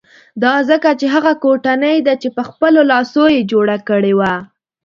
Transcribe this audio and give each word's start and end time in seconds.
دا 0.43 0.53
ځکه 0.69 0.89
چې 0.99 1.05
هغه 1.15 1.33
کوټنۍ 1.43 1.97
ده 2.07 2.13
چې 2.21 2.27
په 2.35 2.41
خپلو 2.49 2.81
لاسو 2.91 3.23
یې 3.35 3.41
جوړه 3.51 3.77
کړې 3.89 4.13
وه. 4.19 4.33